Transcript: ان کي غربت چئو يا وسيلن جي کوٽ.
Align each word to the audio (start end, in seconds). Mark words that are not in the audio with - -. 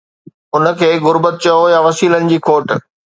ان 0.55 0.65
کي 0.79 0.89
غربت 1.05 1.35
چئو 1.43 1.63
يا 1.75 1.79
وسيلن 1.87 2.23
جي 2.33 2.37
کوٽ. 2.49 2.67